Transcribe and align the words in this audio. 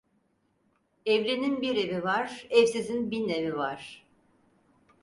Evlinin 1.05 1.61
bir 1.61 1.75
evi 1.75 2.03
var, 2.03 2.47
evsizin 2.49 3.11
bin 3.11 3.29
evi 3.29 3.55
var. 3.57 4.05